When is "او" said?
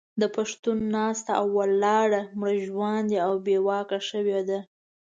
1.39-1.45, 3.27-3.31